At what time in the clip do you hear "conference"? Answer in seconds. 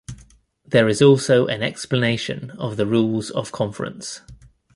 3.51-4.21